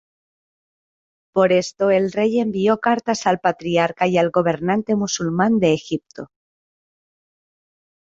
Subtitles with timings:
[1.31, 6.31] Por esto el rey envió cartas al Patriarca y al gobernante musulmán de Egipto.